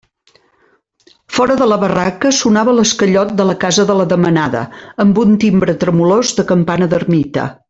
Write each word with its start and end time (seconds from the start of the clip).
Fora 1.35 1.57
de 1.59 1.67
la 1.71 1.77
barraca 1.83 2.31
sonava 2.39 2.75
l'esquellot 2.79 3.35
de 3.43 3.47
la 3.51 3.57
casa 3.67 3.87
de 3.93 3.99
la 4.01 4.09
Demanada, 4.17 4.65
amb 5.07 5.25
un 5.27 5.37
timbre 5.45 5.81
tremolós 5.85 6.37
de 6.41 6.51
campana 6.55 6.95
d'ermita. 6.97 7.51